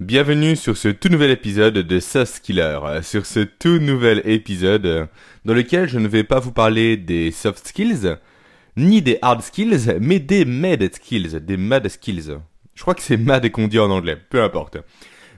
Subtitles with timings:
[0.00, 2.78] Bienvenue sur ce tout nouvel épisode de Soft Skiller.
[3.02, 5.08] Sur ce tout nouvel épisode
[5.44, 8.16] dans lequel je ne vais pas vous parler des soft skills,
[8.78, 12.38] ni des hard skills, mais des mad skills, des mad skills.
[12.74, 14.78] Je crois que c'est mad qu'on dit en anglais, peu importe.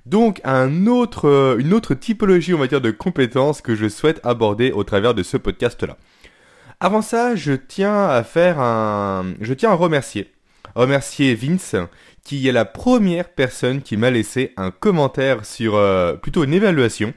[0.07, 4.71] Donc un autre, une autre typologie, on va dire, de compétences que je souhaite aborder
[4.71, 5.97] au travers de ce podcast-là.
[6.79, 10.31] Avant ça, je tiens à faire un, je tiens à remercier,
[10.77, 11.75] remercier Vince
[12.25, 17.13] qui est la première personne qui m'a laissé un commentaire sur, euh, plutôt une évaluation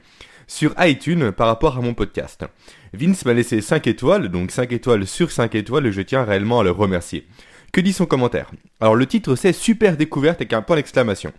[0.46, 2.44] sur iTunes par rapport à mon podcast.
[2.92, 6.60] Vince m'a laissé 5 étoiles, donc 5 étoiles sur 5 étoiles, et je tiens réellement
[6.60, 7.26] à le remercier.
[7.72, 8.50] Que dit son commentaire?
[8.80, 11.32] Alors le titre c'est Super découverte avec un point d'exclamation.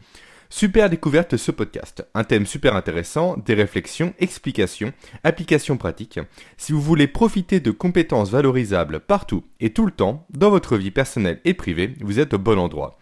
[0.50, 2.08] Super découverte ce podcast.
[2.14, 4.94] Un thème super intéressant, des réflexions, explications,
[5.24, 6.22] applications pratiques.
[6.56, 10.92] Si vous voulez profiter de compétences valorisables partout et tout le temps, dans votre vie
[10.92, 12.98] personnelle et privée, vous êtes au bon endroit.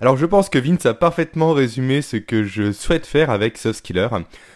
[0.00, 3.78] Alors je pense que Vince a parfaitement résumé ce que je souhaite faire avec Soft
[3.78, 4.08] Skiller.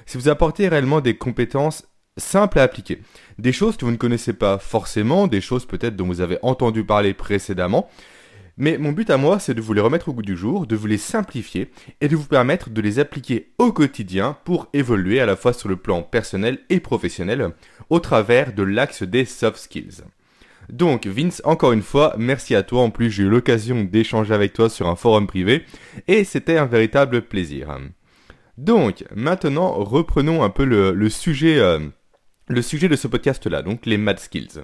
[0.04, 1.86] Si vous apportez réellement des compétences
[2.16, 3.00] simples à appliquer,
[3.38, 6.84] des choses que vous ne connaissez pas forcément, des choses peut-être dont vous avez entendu
[6.84, 7.88] parler précédemment,
[8.60, 10.74] mais mon but à moi, c'est de vous les remettre au goût du jour, de
[10.74, 15.26] vous les simplifier et de vous permettre de les appliquer au quotidien pour évoluer à
[15.26, 17.52] la fois sur le plan personnel et professionnel
[17.88, 20.02] au travers de l'axe des soft skills.
[20.68, 22.82] Donc Vince, encore une fois, merci à toi.
[22.82, 25.64] En plus, j'ai eu l'occasion d'échanger avec toi sur un forum privé
[26.06, 27.78] et c'était un véritable plaisir.
[28.58, 31.78] Donc maintenant, reprenons un peu le, sujet, euh,
[32.48, 34.62] le sujet de ce podcast-là, donc les mad skills.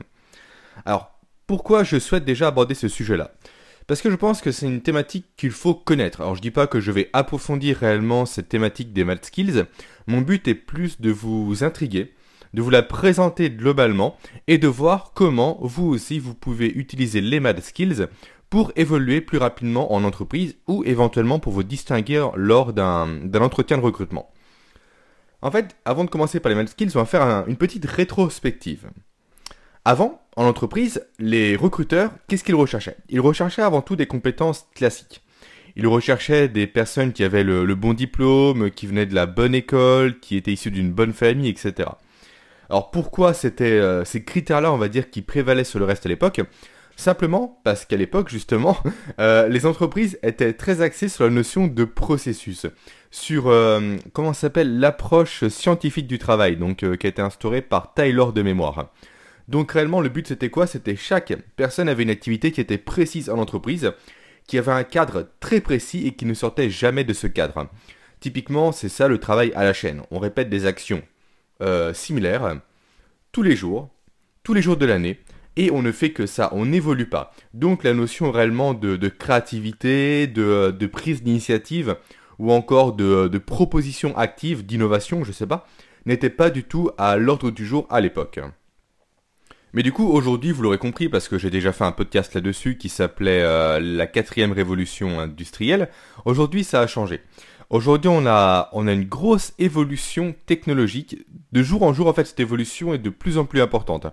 [0.84, 3.32] Alors, pourquoi je souhaite déjà aborder ce sujet-là?
[3.86, 6.22] Parce que je pense que c'est une thématique qu'il faut connaître.
[6.22, 9.64] Alors je dis pas que je vais approfondir réellement cette thématique des mad skills.
[10.06, 12.14] Mon but est plus de vous intriguer,
[12.54, 14.16] de vous la présenter globalement
[14.46, 18.06] et de voir comment vous aussi vous pouvez utiliser les mad skills
[18.48, 23.82] pour évoluer plus rapidement en entreprise ou éventuellement pour vous distinguer lors d'un entretien de
[23.82, 24.30] recrutement.
[25.42, 28.88] En fait, avant de commencer par les mad skills, on va faire une petite rétrospective.
[29.84, 32.96] Avant, en entreprise, les recruteurs, qu'est-ce qu'ils recherchaient?
[33.08, 35.22] Ils recherchaient avant tout des compétences classiques.
[35.74, 39.56] Ils recherchaient des personnes qui avaient le, le, bon diplôme, qui venaient de la bonne
[39.56, 41.88] école, qui étaient issues d'une bonne famille, etc.
[42.70, 46.08] Alors pourquoi c'était euh, ces critères-là, on va dire, qui prévalaient sur le reste à
[46.08, 46.40] l'époque?
[46.96, 48.76] Simplement parce qu'à l'époque, justement,
[49.20, 52.66] euh, les entreprises étaient très axées sur la notion de processus,
[53.10, 58.32] sur euh, comment s'appelle l'approche scientifique du travail, donc qui a été instaurée par Taylor
[58.32, 58.90] de mémoire.
[59.48, 60.66] Donc réellement, le but c'était quoi?
[60.66, 63.92] C'était chaque personne avait une activité qui était précise en entreprise,
[64.46, 67.68] qui avait un cadre très précis et qui ne sortait jamais de ce cadre.
[68.20, 70.02] Typiquement, c'est ça le travail à la chaîne.
[70.10, 71.02] On répète des actions
[71.92, 72.60] similaires
[73.32, 73.90] tous les jours,
[74.42, 75.20] tous les jours de l'année,
[75.56, 77.32] et on ne fait que ça, on n'évolue pas.
[77.52, 81.96] Donc la notion réellement de, créativité, de, prise d'initiative,
[82.38, 85.66] ou encore de, de proposition active, d'innovation, je sais pas,
[86.06, 88.40] n'était pas du tout à l'ordre du jour à l'époque.
[89.72, 92.78] Mais du coup, aujourd'hui, vous l'aurez compris, parce que j'ai déjà fait un podcast là-dessus
[92.78, 95.88] qui s'appelait euh, La quatrième révolution industrielle,
[96.24, 97.20] aujourd'hui ça a changé.
[97.70, 101.24] Aujourd'hui, on a, on a une grosse évolution technologique.
[101.52, 104.06] De jour en jour, en fait, cette évolution est de plus en plus importante.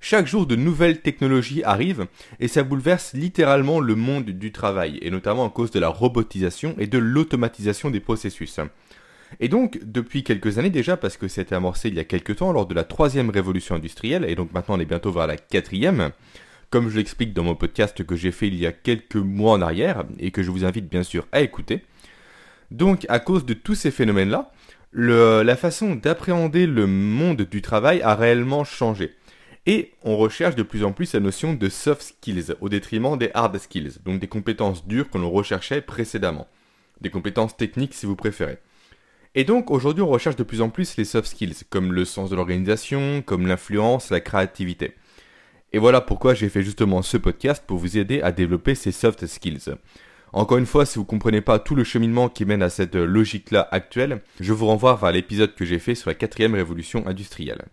[0.00, 2.06] Chaque jour, de nouvelles technologies arrivent
[2.40, 6.74] et ça bouleverse littéralement le monde du travail, et notamment à cause de la robotisation
[6.78, 8.60] et de l'automatisation des processus.
[9.40, 12.52] Et donc, depuis quelques années déjà, parce que c'était amorcé il y a quelques temps
[12.52, 16.10] lors de la troisième révolution industrielle, et donc maintenant on est bientôt vers la quatrième,
[16.70, 19.62] comme je l'explique dans mon podcast que j'ai fait il y a quelques mois en
[19.62, 21.84] arrière, et que je vous invite bien sûr à écouter,
[22.70, 24.52] donc, à cause de tous ces phénomènes-là,
[24.92, 29.14] la façon d'appréhender le monde du travail a réellement changé.
[29.66, 33.30] Et on recherche de plus en plus la notion de soft skills au détriment des
[33.34, 36.48] hard skills, donc des compétences dures que l'on recherchait précédemment.
[37.00, 38.58] Des compétences techniques si vous préférez.
[39.34, 42.30] Et donc aujourd'hui on recherche de plus en plus les soft skills, comme le sens
[42.30, 44.94] de l'organisation, comme l'influence, la créativité.
[45.72, 49.26] Et voilà pourquoi j'ai fait justement ce podcast pour vous aider à développer ces soft
[49.26, 49.74] skills.
[50.32, 52.94] Encore une fois, si vous ne comprenez pas tout le cheminement qui mène à cette
[52.94, 57.64] logique-là actuelle, je vous renvoie vers l'épisode que j'ai fait sur la quatrième révolution industrielle.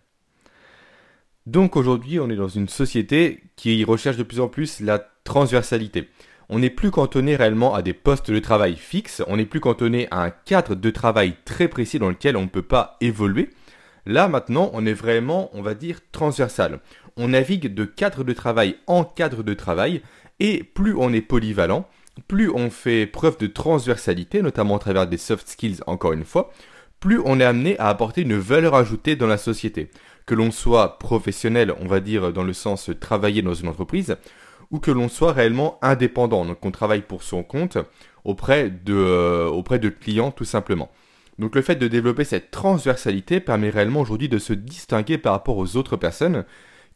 [1.46, 6.08] Donc aujourd'hui, on est dans une société qui recherche de plus en plus la transversalité.
[6.50, 10.08] On n'est plus cantonné réellement à des postes de travail fixes, on n'est plus cantonné
[10.10, 13.50] à un cadre de travail très précis dans lequel on ne peut pas évoluer.
[14.04, 16.80] Là maintenant, on est vraiment, on va dire, transversal.
[17.16, 20.02] On navigue de cadre de travail en cadre de travail,
[20.40, 21.86] et plus on est polyvalent,
[22.26, 26.52] plus on fait preuve de transversalité, notamment à travers des soft skills encore une fois,
[27.00, 29.90] plus on est amené à apporter une valeur ajoutée dans la société.
[30.26, 34.16] Que l'on soit professionnel, on va dire dans le sens travailler dans une entreprise,
[34.70, 37.78] ou que l'on soit réellement indépendant, donc qu'on travaille pour son compte,
[38.24, 40.90] auprès de, euh, auprès de clients tout simplement.
[41.38, 45.56] Donc le fait de développer cette transversalité permet réellement aujourd'hui de se distinguer par rapport
[45.56, 46.44] aux autres personnes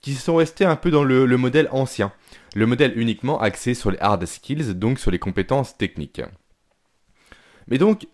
[0.00, 2.12] qui sont restées un peu dans le, modèle ancien,
[2.54, 6.22] le modèle uniquement axé sur les hard skills, donc sur les compétences techniques.
[7.68, 8.06] Mais donc,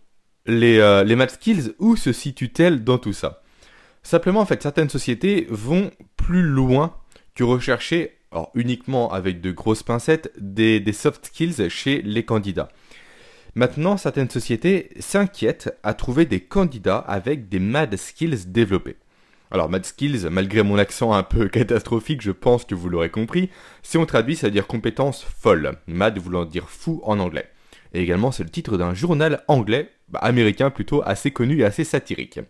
[0.46, 3.42] les, euh, les math skills, où se situent-elles dans tout ça?
[4.02, 6.96] Simplement, en fait, certaines sociétés vont plus loin
[7.34, 12.68] que rechercher, alors uniquement avec de grosses pincettes, des, soft skills chez les candidats.
[13.54, 18.96] Maintenant, certaines sociétés s'inquiètent à trouver des candidats avec des mad skills développés.
[19.50, 23.50] Alors, mad skills, malgré mon accent un peu catastrophique, je pense que vous l'aurez compris,
[23.82, 25.72] si on traduit, ça veut dire compétences folles.
[25.86, 27.48] Mad voulant dire fou en anglais.
[27.94, 31.84] Et également, c'est le titre d'un journal anglais, bah, américain plutôt, assez connu et assez
[31.84, 32.40] satirique.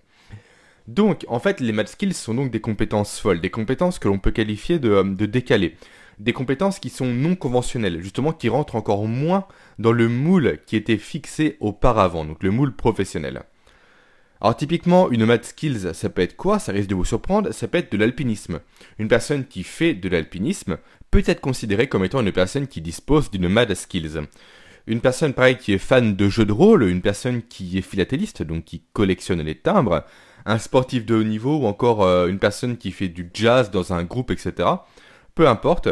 [0.89, 4.19] Donc, en fait, les math skills sont donc des compétences folles, des compétences que l'on
[4.19, 5.77] peut qualifier de, euh, de décalées,
[6.19, 9.47] des compétences qui sont non conventionnelles, justement qui rentrent encore moins
[9.79, 13.43] dans le moule qui était fixé auparavant, donc le moule professionnel.
[14.40, 16.58] Alors typiquement, une math skills, ça peut être quoi?
[16.58, 18.61] Ça risque de vous surprendre, ça peut être de l'alpinisme.
[18.99, 20.79] Une personne qui fait de l'alpinisme
[21.11, 24.20] peut être considérée comme étant une personne qui dispose d'une math skills.
[24.87, 28.43] Une personne pareil qui est fan de jeux de rôle, une personne qui est philatéliste,
[28.43, 30.05] donc qui collectionne les timbres,
[30.46, 33.93] un sportif de haut niveau ou encore euh, une personne qui fait du jazz dans
[33.93, 34.69] un groupe, etc.
[35.35, 35.88] Peu importe,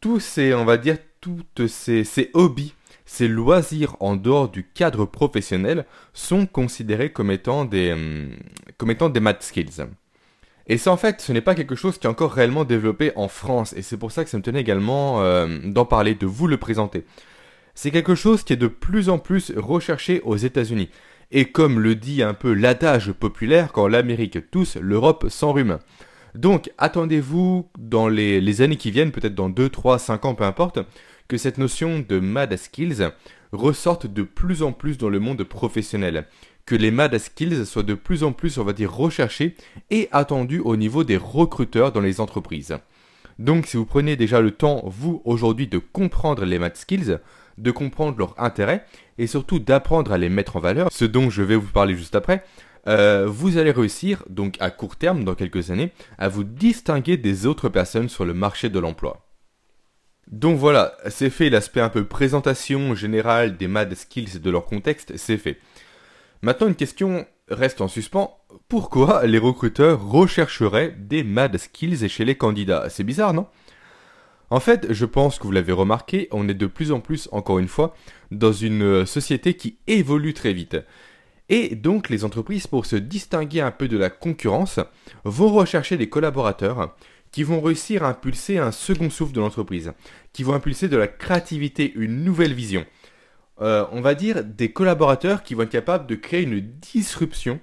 [0.00, 2.74] tous ces, on va dire, toutes ces, hobbies,
[3.04, 8.30] ces loisirs en dehors du cadre professionnel sont considérés comme étant des, hum,
[8.78, 9.86] comme étant des math skills.
[10.66, 13.28] Et ça, en fait, ce n'est pas quelque chose qui est encore réellement développé en
[13.28, 16.46] France, et c'est pour ça que ça me tenait également euh, d'en parler, de vous
[16.46, 17.04] le présenter.
[17.74, 20.88] C'est quelque chose qui est de plus en plus recherché aux États-Unis.
[21.32, 25.78] Et comme le dit un peu l'adage populaire, quand l'Amérique tousse, l'Europe s'enrhume.
[26.34, 30.78] Donc attendez-vous dans les, années qui viennent, peut-être dans 2, 3, 5 ans, peu importe,
[31.28, 33.10] que cette notion de mad skills
[33.52, 36.26] ressorte de plus en plus dans le monde professionnel.
[36.66, 39.54] Que les mad skills soient de plus en plus, on va dire, recherchés
[39.90, 42.76] et attendus au niveau des recruteurs dans les entreprises.
[43.38, 47.18] Donc si vous prenez déjà le temps, vous, aujourd'hui, de comprendre les mad skills,
[47.58, 48.84] de comprendre leur intérêt
[49.18, 52.14] et surtout d'apprendre à les mettre en valeur, ce dont je vais vous parler juste
[52.14, 52.44] après,
[52.86, 57.46] euh, vous allez réussir, donc à court terme, dans quelques années, à vous distinguer des
[57.46, 59.24] autres personnes sur le marché de l'emploi.
[60.28, 64.64] Donc voilà, c'est fait l'aspect un peu présentation générale des mad skills et de leur
[64.64, 65.58] contexte, c'est fait.
[66.42, 68.38] Maintenant une question reste en suspens,
[68.68, 72.88] pourquoi les recruteurs rechercheraient des mad skills chez les candidats?
[72.88, 73.46] C'est bizarre, non?
[74.50, 77.58] En fait, je pense que vous l'avez remarqué, on est de plus en plus, encore
[77.58, 77.94] une fois,
[78.30, 80.76] dans une euh, société qui évolue très vite.
[81.48, 84.80] Et donc les entreprises, pour se distinguer un peu de la concurrence,
[85.24, 86.94] vont rechercher des collaborateurs
[87.34, 89.92] qui vont réussir à impulser un second souffle de l'entreprise,
[90.32, 92.86] qui vont impulser de la créativité, une nouvelle vision.
[93.60, 97.58] Euh, on va dire des collaborateurs qui vont être capables de créer une disruption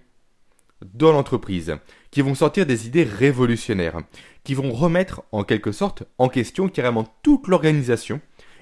[0.94, 1.78] dans l'entreprise,
[2.12, 4.02] qui vont sortir des idées révolutionnaires,
[4.44, 8.20] qui vont remettre en quelque sorte en question carrément toute l'organisation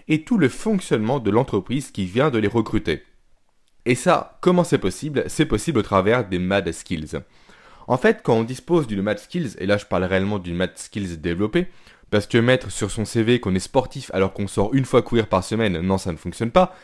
[0.09, 3.01] et tout le fonctionnement de l'entreprise qui vient de les recruter.
[3.85, 5.23] Et ça, comment c'est possible?
[5.25, 7.17] C'est possible au travers des Mad Skills.
[7.89, 10.77] En fait, quand on dispose d'une Mad Skills, et là je parle réellement d'une Mad
[10.77, 11.69] Skills développée,
[12.11, 15.25] parce que mettre sur son CV qu'on est sportif alors qu'on sort une fois courir
[15.27, 16.75] par semaine, non ça ne fonctionne pas.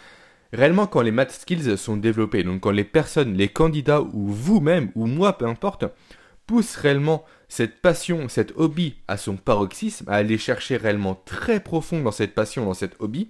[0.51, 4.89] Réellement, quand les math skills sont développés, donc quand les personnes, les candidats ou vous-même
[4.95, 5.85] ou moi, peu importe,
[6.47, 12.01] poussent réellement cette passion, cet hobby à son paroxysme, à aller chercher réellement très profond
[12.01, 13.29] dans cette passion, dans cet hobby,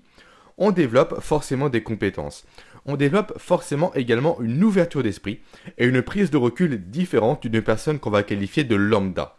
[0.57, 2.45] on développe forcément des compétences.
[2.85, 5.39] On développe forcément également une ouverture d'esprit
[5.77, 9.37] et une prise de recul différente d'une personne qu'on va qualifier de lambda.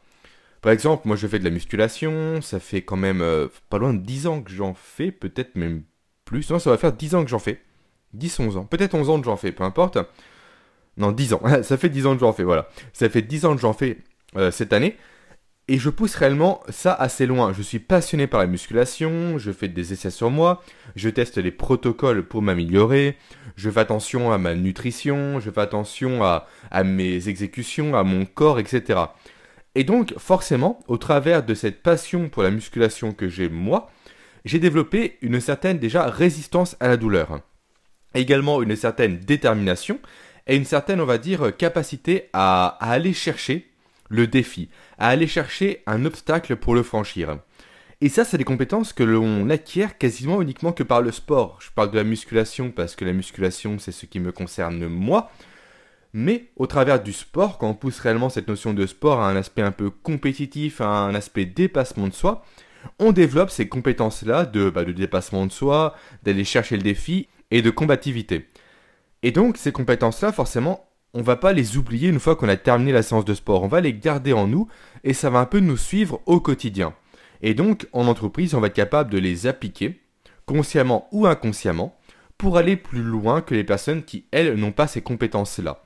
[0.62, 3.94] Par exemple, moi je fais de la musculation, ça fait quand même euh, pas loin
[3.94, 5.82] de 10 ans que j'en fais, peut-être même
[6.24, 6.50] plus.
[6.50, 7.60] Non, ça va faire 10 ans que j'en fais.
[8.14, 8.64] 10, 11 ans.
[8.64, 9.98] Peut-être 11 ans que j'en fais, peu importe.
[10.96, 11.42] Non, 10 ans.
[11.62, 12.68] ça fait 10 ans que j'en fais, voilà.
[12.92, 13.98] Ça fait 10 ans que j'en fais
[14.36, 14.96] euh, cette année.
[15.68, 17.52] Et je pousse réellement ça assez loin.
[17.52, 20.62] Je suis passionné par la musculation, je fais des essais sur moi,
[20.94, 23.16] je teste les protocoles pour m'améliorer,
[23.56, 26.46] je fais attention à ma nutrition, je fais attention à,
[26.85, 29.00] mes exécutions, à mon corps, etc.
[29.75, 33.90] Et donc, forcément, au travers de cette passion pour la musculation que j'ai moi,
[34.44, 37.40] j'ai développé une certaine déjà résistance à la douleur.
[38.14, 39.99] Également une certaine détermination
[40.46, 43.66] et une certaine, on va dire, capacité à aller chercher
[44.08, 47.38] le défi, à aller chercher un obstacle pour le franchir.
[48.00, 51.58] Et ça, c'est des compétences que l'on acquiert quasiment uniquement que par le sport.
[51.62, 55.30] Je parle de la musculation parce que la musculation, c'est ce qui me concerne moi.
[56.12, 59.36] Mais au travers du sport, quand on pousse réellement cette notion de sport à un
[59.36, 62.44] aspect un peu compétitif, à un aspect dépassement de soi,
[62.98, 67.62] on développe ces compétences-là de, bah, de dépassement de soi, d'aller chercher le défi et
[67.62, 68.48] de combativité.
[69.22, 70.85] Et donc ces compétences-là, forcément,
[71.16, 73.62] on va pas les oublier une fois qu'on a terminé la séance de sport.
[73.62, 74.68] On va les garder en nous
[75.02, 76.92] et ça va un peu nous suivre au quotidien.
[77.40, 80.02] Et donc en entreprise, on va être capable de les appliquer,
[80.44, 81.96] consciemment ou inconsciemment,
[82.37, 85.82] pour aller plus loin que les personnes qui, elles, n'ont pas ces compétences-là.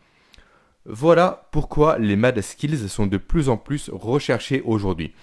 [0.85, 5.15] Voilà pourquoi les Mad Skills sont de plus en plus recherchées aujourd'hui,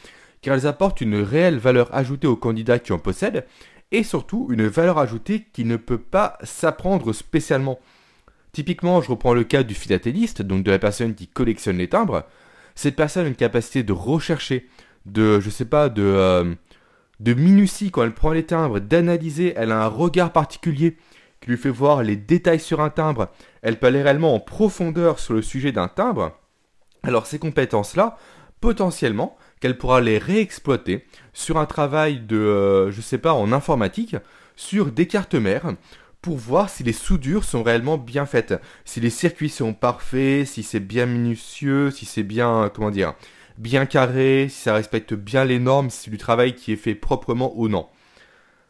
[0.42, 3.46] car elles apportent une réelle valeur ajoutée aux candidats qui en possèdent,
[3.92, 7.80] et surtout une valeur ajoutée qui ne peut pas s'apprendre spécialement.
[8.58, 12.24] Typiquement, je reprends le cas du philatéliste, donc de la personne qui collectionne les timbres.
[12.74, 14.68] Cette personne a une capacité de rechercher,
[15.06, 16.56] de, je sais pas, de, euh,
[17.20, 20.98] de minutie quand elle prend les timbres, d'analyser, elle a un regard particulier
[21.40, 23.30] qui lui fait voir les détails sur un timbre,
[23.62, 26.36] elle peut aller réellement en profondeur sur le sujet d'un timbre,
[27.04, 28.18] alors ces compétences-là,
[28.60, 34.16] potentiellement, qu'elle pourra les réexploiter sur un travail de, euh, je sais pas, en informatique,
[34.56, 35.76] sur des cartes mères,
[36.22, 38.56] pour voir si les soudures sont réellement bien faites,
[38.86, 43.14] si les circuits sont parfaits, si c'est bien minutieux, si c'est bien, comment dire,
[43.58, 46.96] bien carré, si ça respecte bien les normes, si c'est du travail qui est fait
[46.96, 47.88] proprement ou non.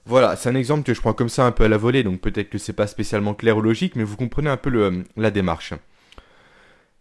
[0.06, 2.22] Voilà, c'est un exemple que je prends comme ça un peu à la volée, donc
[2.22, 5.32] peut-être que c'est pas spécialement clair ou logique, mais vous comprenez un peu le, la
[5.32, 5.74] démarche.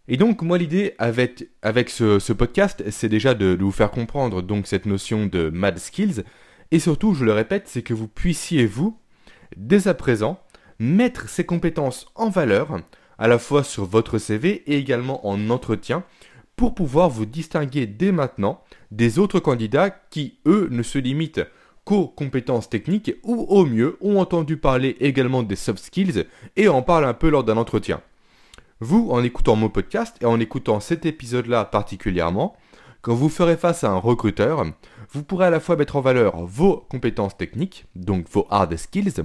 [0.08, 4.66] Et donc moi l'idée avec, avec ce, podcast, c'est déjà de, vous faire comprendre donc
[4.66, 6.24] cette notion de mad skills,
[6.72, 8.98] et surtout, je le répète, c'est que vous puissiez vous,
[9.56, 10.40] dès à présent,
[10.78, 12.80] mettre ces compétences en valeur,
[13.18, 16.04] à la fois sur votre CV et également en entretien,
[16.56, 21.42] pour pouvoir vous distinguer dès maintenant des autres candidats qui, eux, ne se limitent
[21.86, 26.26] co-compétences techniques ou au mieux ont entendu parler également des soft skills
[26.56, 28.00] et en parlent un peu lors d'un entretien.
[28.80, 32.56] Vous, en écoutant mon podcast et en écoutant cet épisode-là particulièrement,
[33.06, 34.66] quand vous ferez face à un recruteur,
[35.12, 39.22] vous pourrez à la fois mettre en valeur vos compétences techniques, donc vos hard skills,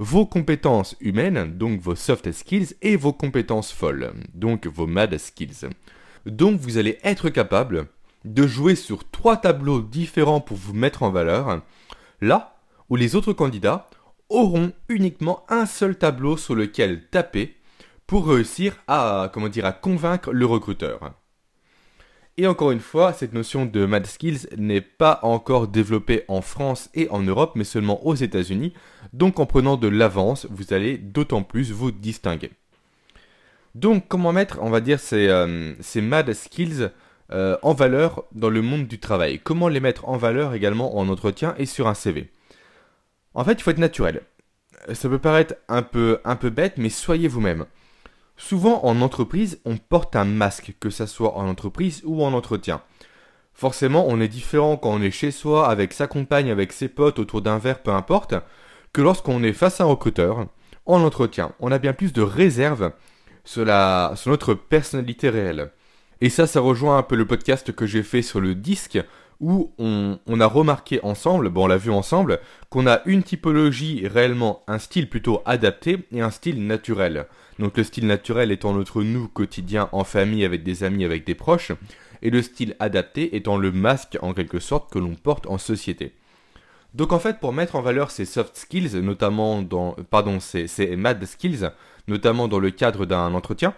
[0.00, 5.68] vos compétences humaines, donc vos soft skills, et vos compétences folles, donc vos mad skills.
[6.26, 7.86] Donc vous allez être capable
[8.24, 11.62] de jouer sur trois tableaux différents pour vous mettre en valeur,
[12.20, 12.56] là
[12.88, 13.86] où les autres candidats
[14.28, 17.54] auront uniquement un seul tableau sur lequel taper
[18.08, 21.12] pour réussir à, à convaincre le recruteur.
[22.40, 26.88] Et encore une fois, cette notion de Mad Skills n'est pas encore développée en France
[26.94, 28.72] et en Europe, mais seulement aux États-Unis.
[29.12, 32.50] Donc en prenant de l'avance, vous allez d'autant plus vous distinguer.
[33.74, 36.88] Donc comment mettre, on va dire, ces, euh, Mad Skills
[37.30, 39.38] euh, en valeur dans le monde du travail?
[39.38, 42.30] Comment les mettre en valeur également en entretien et sur un CV.
[43.34, 44.22] En fait, il faut être naturel.
[44.94, 47.66] Ça peut paraître un peu, un peu bête, mais soyez vous-même.
[48.40, 52.80] Souvent en entreprise, on porte un masque, que ce soit en entreprise ou en entretien.
[53.52, 57.18] Forcément, on est différent quand on est chez soi, avec sa compagne, avec ses potes,
[57.18, 58.34] autour d'un verre, peu importe,
[58.94, 60.46] que lorsqu'on est face à un recruteur,
[60.86, 61.52] en entretien.
[61.60, 62.92] On a bien plus de réserve
[63.44, 63.66] sur,
[64.16, 65.70] sur notre personnalité réelle.
[66.22, 68.98] Et ça, ça rejoint un peu le podcast que j'ai fait sur le disque,
[69.40, 74.62] où on, a remarqué ensemble, bon on l'a vu ensemble, qu'on a une typologie réellement,
[74.68, 77.26] un style plutôt adapté et un style naturel.
[77.58, 81.34] Donc le style naturel étant notre nous quotidien en famille avec des amis, avec des
[81.34, 81.72] proches,
[82.22, 86.12] et le style adapté étant le masque en quelque sorte que l'on porte en société.
[86.94, 91.24] Donc en fait pour mettre en valeur ces soft skills, notamment dans, pardon, ces, mad
[91.24, 91.70] skills,
[92.08, 93.74] notamment dans le cadre d'un entretien,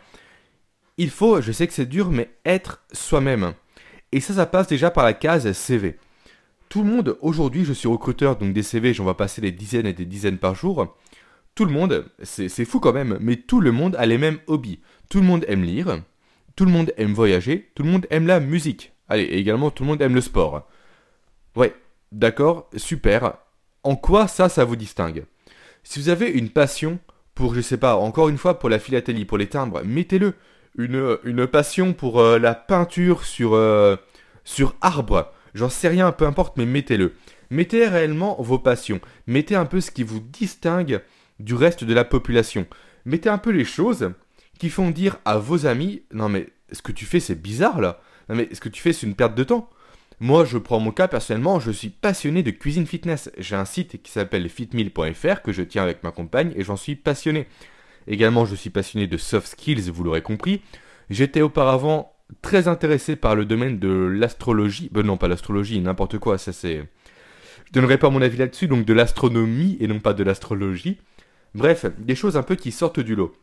[0.99, 3.55] il faut, je sais que c'est dur, mais être soi-même.
[4.13, 5.99] Et ça, ça passe déjà par la case CV.
[6.69, 9.87] Tout le monde, aujourd'hui, je suis recruteur, donc des CV, j'en vais passer des dizaines
[9.87, 10.97] et des dizaines par jour.
[11.55, 14.81] Tout le monde, c'est fou quand même, mais tout le monde a les mêmes hobbies.
[15.11, 16.03] Tout le monde aime lire,
[16.57, 18.93] tout le monde aime voyager, tout le monde aime la musique.
[19.09, 20.67] Allez, et également tout le monde aime le sport.
[21.57, 21.75] Ouais,
[22.11, 23.35] d'accord, super.
[23.83, 25.27] En quoi ça, ça vous distingue?
[25.83, 26.99] Si vous avez une passion
[27.35, 30.35] pour, je sais pas, encore une fois, pour la philatélie, pour les timbres, mettez-le
[30.77, 33.97] une, une passion pour euh, la peinture sur, euh,
[34.45, 35.33] sur arbre.
[35.55, 37.15] J'en sais rien, peu importe, mais mettez-le.
[37.51, 39.01] Mettez réellement vos passions.
[39.27, 41.03] Mettez un peu ce qui vous distingue
[41.39, 42.67] du reste de la population.
[43.05, 44.13] Mettez un peu les choses
[44.59, 48.01] qui font dire à vos amis Non, mais ce que tu fais, c'est bizarre là.
[48.29, 49.69] Non, mais ce que tu fais, c'est une perte de temps.
[50.21, 53.31] Moi, je prends mon cas personnellement, je suis passionné de cuisine fitness.
[53.39, 56.95] J'ai un site qui s'appelle fitmeal.fr que je tiens avec ma compagne et j'en suis
[56.95, 57.49] passionné.
[58.07, 60.63] Également, je suis passionné de soft skills, vous l'aurez compris.
[61.11, 64.89] J'étais auparavant très intéressé par le domaine de l'astrologie.
[64.93, 66.89] Ben non, pas l'astrologie, n'importe quoi, ça c'est...
[67.67, 70.99] Je donnerai pas mon avis là-dessus, donc de l'astronomie et non pas de l'astrologie.
[71.55, 73.35] Bref, des choses un peu qui sortent du lot.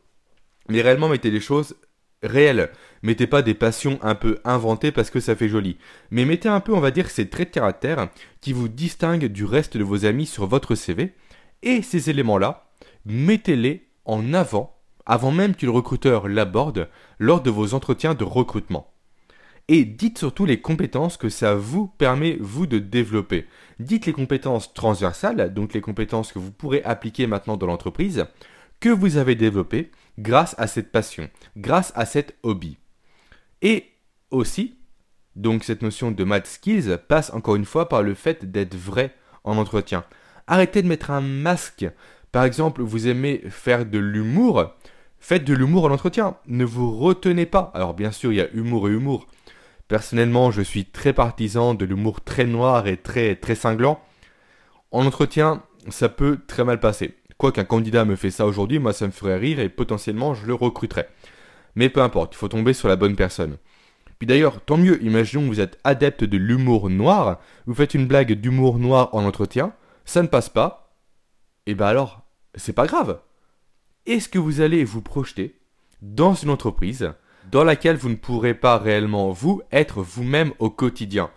[0.68, 1.76] Mais réellement, mettez des choses
[2.22, 2.70] réelles.
[3.02, 5.78] Mettez pas des passions un peu inventées parce que ça fait joli.
[6.12, 8.10] Mais mettez un peu, on va dire, ces traits de caractère
[8.42, 11.14] qui vous distinguent du reste de vos amis sur votre CV.
[11.64, 12.70] Et ces éléments-là,
[13.06, 14.76] mettez-les en avant
[15.06, 16.88] avant même que recruteur l'aborde
[17.18, 18.92] lors de vos entretiens de recrutement.
[19.68, 23.48] Et dites surtout les compétences que ça vous permet, vous, de développer.
[23.80, 28.26] Dites les compétences transversales, donc les compétences que vous pourrez appliquer maintenant dans l'entreprise,
[28.80, 32.78] que vous avez développées grâce à cette passion, grâce à cet hobby.
[33.62, 33.86] Et
[34.32, 34.78] aussi,
[35.36, 39.16] donc cette notion de math skills passe encore une fois par le fait d'être vrai
[39.44, 40.04] en entretien.
[40.48, 41.86] Arrêtez de mettre un masque.
[42.32, 44.74] Par exemple, vous aimez faire de l'humour,
[45.20, 46.38] Faites de l'humour en entretien.
[46.48, 47.72] Ne vous retenez pas.
[47.74, 49.28] Alors bien sûr, il y a humour et humour.
[49.88, 54.00] Personnellement, je suis très partisan de l'humour très noir et très très cinglant.
[54.92, 57.16] En entretien, ça peut très mal passer.
[57.38, 60.46] Quoi qu'un candidat me fait ça aujourd'hui, moi ça me ferait rire et potentiellement je
[60.46, 61.10] le recruterais.
[61.76, 63.58] Mais peu importe, il faut tomber sur la bonne personne.
[64.18, 68.08] Puis d'ailleurs, tant mieux, imaginons que vous êtes adepte de l'humour noir, vous faites une
[68.08, 70.89] blague d'humour noir en entretien, ça ne passe pas,
[71.70, 72.24] et ben alors,
[72.56, 73.20] c'est pas grave
[74.10, 75.60] est-ce que vous allez vous projeter
[76.02, 77.14] dans une entreprise
[77.52, 81.30] dans laquelle vous ne pourrez pas réellement vous être vous-même au quotidien?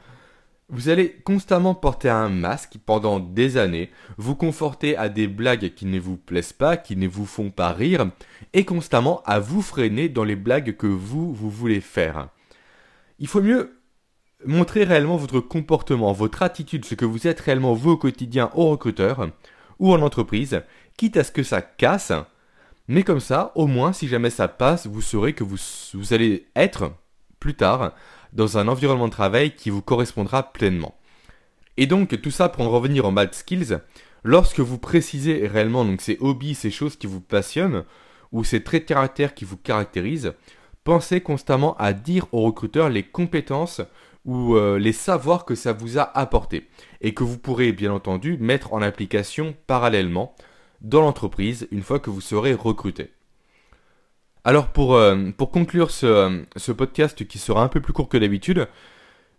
[0.71, 5.85] Vous allez constamment porter un masque pendant des années, vous conforter à des blagues qui
[5.85, 8.11] ne vous plaisent pas, qui ne vous font pas rire,
[8.55, 12.29] et constamment à vous freiner dans les blagues que vous, vous voulez faire.
[13.19, 13.77] Il faut mieux
[14.47, 18.71] montrer réellement votre comportement, votre attitude, ce que vous êtes réellement vous au quotidien au
[18.71, 19.29] recruteur
[19.83, 20.63] ou en entreprise,
[20.97, 22.13] quitte à ce que ça casse,
[22.87, 25.59] mais comme ça, au moins, si jamais ça passe, vous saurez que vous,
[26.13, 26.93] allez être,
[27.41, 27.93] plus tard,
[28.33, 30.97] dans un environnement de travail qui vous correspondra pleinement.
[31.77, 33.81] Et donc, tout ça pour en revenir en bad skills,
[34.23, 37.85] lorsque vous précisez réellement donc ces hobbies, ces choses qui vous passionnent,
[38.31, 40.33] ou ces traits de caractère qui vous caractérisent,
[40.85, 43.81] pensez constamment à dire au recruteur les compétences
[44.25, 46.69] ou euh, les savoirs que ça vous a apporté
[47.01, 50.35] et que vous pourrez bien entendu mettre en application parallèlement
[50.81, 53.11] dans l'entreprise une fois que vous serez recruté.
[54.45, 58.69] Alors pour, euh, conclure ce, ce, podcast qui sera un peu plus court que d'habitude,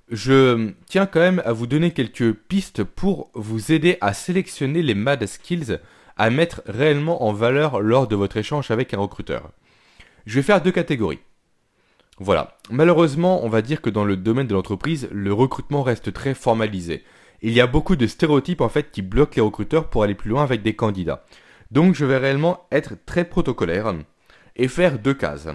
[0.10, 4.96] je tiens quand même à vous donner quelques pistes pour vous aider à sélectionner les
[4.96, 5.80] mad skills
[6.18, 9.52] à mettre réellement en valeur lors de votre échange avec un recruteur.
[10.26, 11.20] Je vais faire deux catégories.
[12.20, 12.58] Voilà.
[12.70, 17.04] Malheureusement, on va dire que dans le domaine de l'entreprise, le recrutement reste très formalisé
[17.44, 20.30] il y a beaucoup de stéréotypes en fait qui bloquent les recruteurs pour aller plus
[20.30, 21.26] loin avec des candidats.
[21.72, 23.94] Donc je vais réellement être très protocolaire
[24.56, 25.50] et faire deux cases.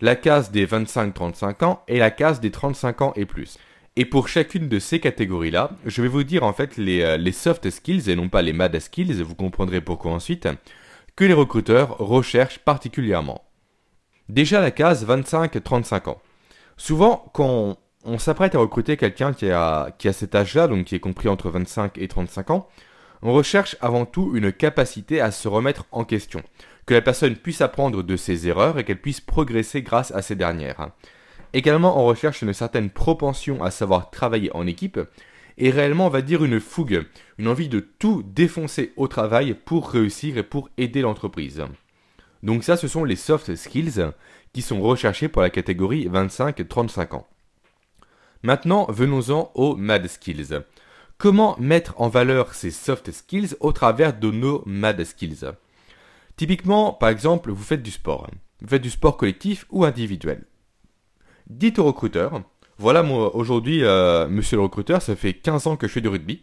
[0.00, 3.58] La case des 25-35 ans et la case des 35 ans et plus.
[3.96, 7.68] Et pour chacune de ces catégories-là, je vais vous dire en fait les, euh, soft
[7.68, 10.48] skills et non pas les mad skills, vous comprendrez pourquoi ensuite,
[11.14, 13.44] que les recruteurs recherchent particulièrement.
[14.28, 16.20] Déjà la case 25-35 ans.
[16.76, 20.94] Souvent, quand on s'apprête à recruter quelqu'un qui a, qui a cet âge-là, donc qui
[20.94, 22.68] est compris entre 25 et 35 ans,
[23.22, 26.42] on recherche avant tout une capacité à se remettre en question,
[26.86, 30.36] que la personne puisse apprendre de ses erreurs et qu'elle puisse progresser grâce à ces
[30.36, 30.90] dernières.
[31.54, 35.00] Également, on recherche une certaine propension à savoir travailler en équipe,
[35.56, 37.06] et réellement, on va dire une fougue,
[37.38, 41.64] une envie de tout défoncer au travail pour réussir et pour aider l'entreprise.
[42.42, 44.10] Donc ça, ce sont les soft skills
[44.52, 47.26] qui sont recherchés pour la catégorie 25-35 ans.
[48.42, 50.60] Maintenant, venons-en aux mad skills.
[51.18, 55.44] Comment mettre en valeur ces soft skills au travers de nos mad skills?
[56.36, 58.28] Typiquement, par exemple, vous faites du sport.
[58.60, 60.44] Vous faites du sport collectif ou individuel.
[61.48, 62.42] Dites au recruteur,
[62.78, 66.08] voilà moi aujourd'hui, euh, monsieur le recruteur, ça fait 15 ans que je fais du
[66.08, 66.42] rugby.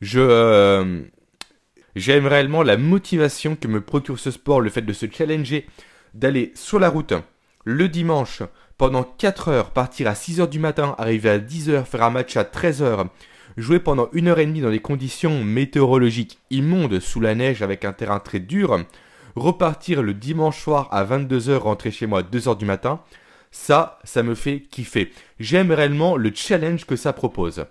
[0.00, 1.02] Je euh,
[1.96, 5.66] j'aime réellement la motivation que me procure ce sport, le fait de se challenger,
[6.14, 7.14] d'aller sur la route
[7.64, 8.42] le dimanche
[8.76, 12.10] pendant 4 heures, partir à 6 heures du matin, arriver à 10 heures, faire un
[12.10, 13.06] match à 13 heures,
[13.56, 17.84] jouer pendant une heure et demie dans des conditions météorologiques immondes sous la neige avec
[17.84, 18.84] un terrain très dur,
[19.36, 23.00] repartir le dimanche soir à 22 heures, rentrer chez moi à 2 heures du matin,
[23.50, 25.12] ça, ça me fait kiffer.
[25.38, 27.64] J'aime réellement le challenge que ça propose.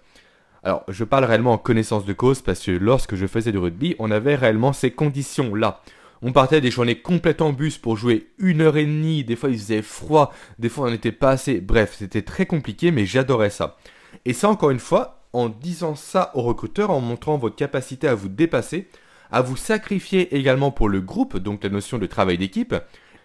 [0.66, 3.96] Alors, je parle réellement en connaissance de cause parce que lorsque je faisais du rugby,
[4.00, 5.82] on avait réellement ces conditions-là.
[6.22, 9.50] On partait des journées complètes en bus pour jouer une heure et demie, des fois
[9.50, 13.50] il faisait froid, des fois on n'était pas assez, bref, c'était très compliqué, mais j'adorais
[13.50, 13.76] ça.
[14.24, 18.16] Et ça, encore une fois, en disant ça aux recruteurs, en montrant votre capacité à
[18.16, 18.88] vous dépasser,
[19.32, 22.74] à vous sacrifier également pour le groupe, donc la notion de travail d'équipe,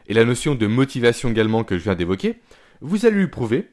[0.09, 2.41] et la notion de motivation également que je viens d'évoquer,
[2.81, 3.69] vous allez lui prouver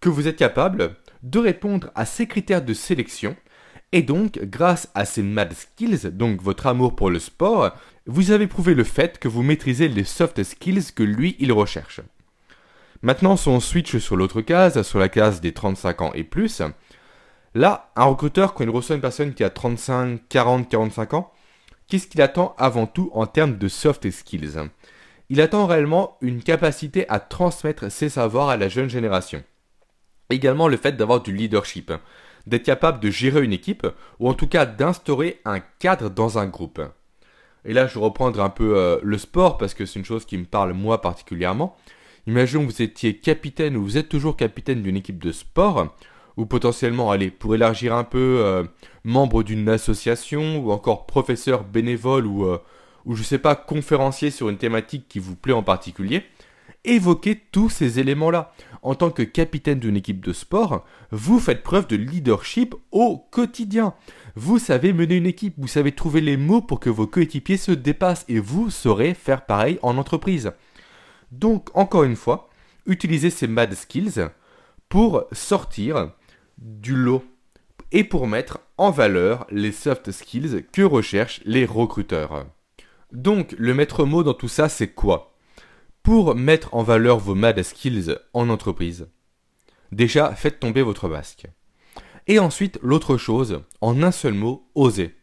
[0.00, 3.34] que vous êtes capable de répondre à ces critères de sélection,
[3.92, 7.72] et donc, grâce à ces mad skills, donc votre amour pour le sport,
[8.06, 12.00] vous avez prouvé le fait que vous maîtrisez les soft skills que lui, il recherche.
[13.02, 16.60] Maintenant, si on switch sur l'autre case, sur la case des 35 ans et plus,
[17.54, 21.32] là, un recruteur, quand il reçoit une personne qui a 35, 40, 45 ans,
[21.88, 24.58] qu'est-ce qu'il attend avant tout en termes de soft skills?
[25.30, 29.42] Il attend réellement une capacité à transmettre ses savoirs à la jeune génération.
[30.30, 31.92] Également le fait d'avoir du leadership,
[32.46, 33.86] d'être capable de gérer une équipe,
[34.18, 36.80] ou en tout cas d'instaurer un cadre dans un groupe.
[37.64, 40.24] Et là, je vais reprendre un peu euh, le sport parce que c'est une chose
[40.24, 41.76] qui me parle moi particulièrement.
[42.26, 45.94] Imaginons que vous étiez capitaine ou vous êtes toujours capitaine d'une équipe de sport,
[46.36, 48.64] ou potentiellement, allez, pour élargir un peu, euh,
[49.04, 52.58] membre d'une association, ou encore professeur bénévole, ou, euh,
[53.04, 56.24] ou je sais pas, conférencier sur une thématique qui vous plaît en particulier.
[56.84, 58.52] Évoquez tous ces éléments-là.
[58.82, 63.94] En tant que capitaine d'une équipe de sport, vous faites preuve de leadership au quotidien.
[64.36, 67.72] Vous savez mener une équipe, vous savez trouver les mots pour que vos coéquipiers se
[67.72, 70.52] dépassent et vous saurez faire pareil en entreprise.
[71.32, 72.50] Donc, encore une fois,
[72.84, 74.28] utilisez ces mad skills
[74.90, 76.10] pour sortir
[76.58, 77.24] du lot
[77.90, 82.46] et pour mettre en valeur les soft skills que recherchent les recruteurs.
[83.12, 85.33] Donc, le maître mot dans tout ça, c'est quoi?
[86.04, 89.08] Pour mettre en valeur vos mad skills en entreprise,
[89.90, 91.46] déjà faites tomber votre masque.
[92.26, 95.14] Et ensuite, l'autre chose, en un seul mot, osez.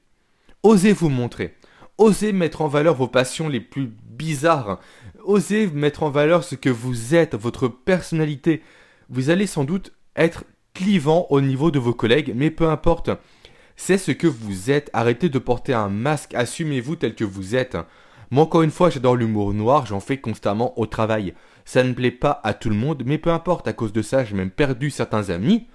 [0.64, 1.56] Osez vous montrer.
[2.00, 4.80] Osez mettre en valeur vos passions les plus bizarres.
[5.24, 8.64] Osez mettre en valeur ce que vous êtes, votre personnalité.
[9.08, 13.12] Vous allez sans doute être clivant au niveau de vos collègues, mais peu importe.
[13.76, 14.90] C'est ce que vous êtes.
[14.94, 16.34] Arrêtez de porter un masque.
[16.34, 17.78] Assumez-vous tel que vous êtes.
[18.32, 21.34] Moi, encore une fois, j'adore l'humour noir, j'en fais constamment au travail.
[21.66, 24.24] Ça ne plaît pas à tout le monde, mais peu importe, à cause de ça,
[24.24, 25.68] j'ai même perdu certains amis,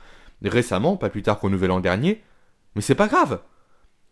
[0.42, 2.22] récemment, pas plus tard qu'au nouvel an dernier.
[2.74, 3.40] Mais c'est pas grave.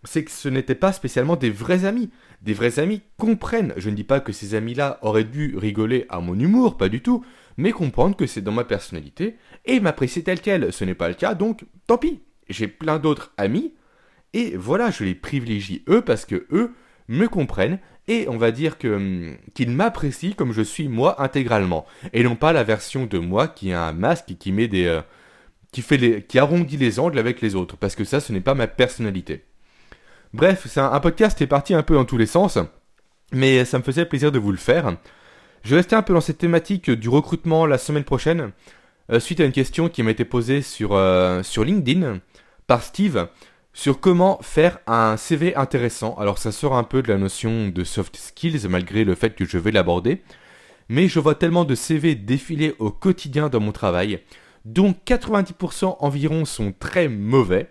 [0.05, 2.11] C'est que ce n'étaient pas spécialement des vrais amis.
[2.43, 3.73] Des vrais amis comprennent.
[3.79, 7.01] Je ne dis pas que ces amis-là auraient dû rigoler à mon humour, pas du
[7.01, 7.25] tout,
[7.57, 10.71] mais comprendre que c'est dans ma personnalité et m'apprécier tel quel.
[10.71, 12.21] Ce n'est pas le cas, donc tant pis.
[12.51, 13.73] J'ai plein d'autres amis
[14.35, 16.75] et voilà, je les privilégie eux parce que eux
[17.09, 21.87] me comprennent et on va dire que hum, qu'il m'apprécie comme je suis moi intégralement
[22.13, 24.87] et non pas la version de moi qui a un masque et qui met des
[24.87, 25.01] euh,
[25.73, 28.41] qui fait les qui arrondit les angles avec les autres parce que ça ce n'est
[28.41, 29.45] pas ma personnalité.
[30.33, 32.59] Bref, c'est un, podcast qui est parti un peu dans tous les sens
[33.33, 34.97] mais ça me faisait plaisir de vous le faire.
[35.63, 38.53] Je vais rester un peu dans cette thématique du recrutement la semaine prochaine
[39.11, 42.21] euh, suite à une question qui m'a été posée sur euh, sur LinkedIn
[42.67, 43.29] par Steve
[43.75, 46.15] sur comment faire un CV intéressant.
[46.15, 49.45] Alors ça sort un peu de la notion de soft skills malgré le fait que
[49.45, 50.23] je vais l'aborder.
[50.89, 54.21] Mais je vois tellement de CV défiler au quotidien dans mon travail,
[54.65, 57.69] dont 90% environ sont très mauvais.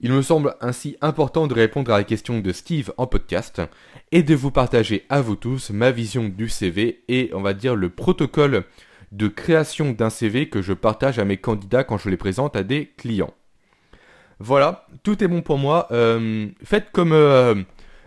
[0.00, 3.62] Il me semble ainsi important de répondre à la question de Steve en podcast
[4.10, 7.76] et de vous partager à vous tous ma vision du CV et on va dire
[7.76, 8.64] le protocole
[9.12, 12.64] de création d'un CV que je partage à mes candidats quand je les présente à
[12.64, 13.34] des clients.
[14.44, 15.86] Voilà, tout est bon pour moi.
[15.92, 17.12] Euh, faites comme...
[17.12, 17.54] Euh,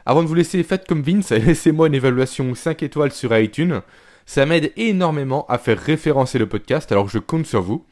[0.05, 3.81] avant de vous laisser, faites comme Vince, laissez-moi une évaluation 5 étoiles sur iTunes.
[4.25, 7.85] Ça m'aide énormément à faire référencer le podcast, alors je compte sur vous.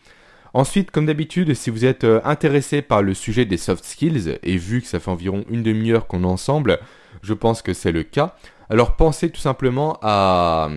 [0.54, 4.58] Ensuite, comme d'habitude, si vous êtes euh, intéressé par le sujet des soft skills, et
[4.58, 6.80] vu que ça fait environ une demi-heure qu'on est ensemble,
[7.22, 8.36] je pense que c'est le cas,
[8.70, 10.70] alors pensez tout simplement à,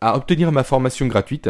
[0.00, 1.48] à obtenir ma formation gratuite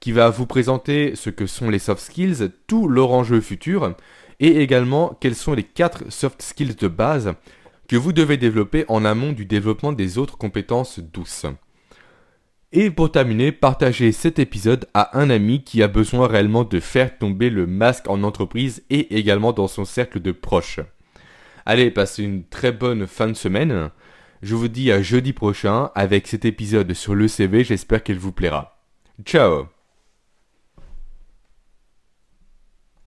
[0.00, 3.94] qui va vous présenter ce que sont les soft skills, tout leur enjeu futur,
[4.42, 7.32] et également quels sont les 4 soft skills de base
[7.88, 11.46] que vous devez développer en amont du développement des autres compétences douces.
[12.72, 17.18] Et pour terminer, partagez cet épisode à un ami qui a besoin réellement de faire
[17.18, 20.80] tomber le masque en entreprise et également dans son cercle de proches.
[21.64, 23.90] Allez, passez une très bonne fin de semaine.
[24.42, 28.32] Je vous dis à jeudi prochain avec cet épisode sur le CV, j'espère qu'il vous
[28.32, 28.80] plaira.
[29.24, 29.68] Ciao